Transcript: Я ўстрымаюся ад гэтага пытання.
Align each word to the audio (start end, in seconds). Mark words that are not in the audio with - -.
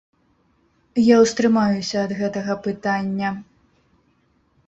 Я 1.07 1.17
ўстрымаюся 1.23 1.97
ад 2.05 2.11
гэтага 2.21 2.53
пытання. 2.67 3.29